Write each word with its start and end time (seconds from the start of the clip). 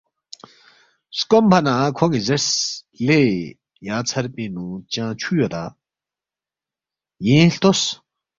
سکومفا 1.17 1.59
نہ 1.65 1.73
کھون٘ی 1.97 2.19
زیرس، 2.27 2.47
”لے 3.05 3.19
یا 3.87 3.97
ژھر 4.09 4.25
پِنگ 4.33 4.51
نُو 4.55 4.65
چنگ 4.91 5.13
چُھو 5.21 5.31
یودا؟ 5.37 5.63
یینگ 7.25 7.51
ہلتوس 7.51 7.81